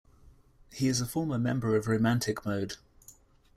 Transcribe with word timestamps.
He 0.71 0.87
is 0.87 0.99
a 0.99 1.05
former 1.05 1.37
member 1.37 1.75
of 1.75 1.85
Romantic 1.87 2.43
Mode. 2.43 2.75